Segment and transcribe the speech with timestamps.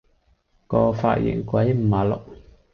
[0.65, 2.19] 個髮型鬼五馬六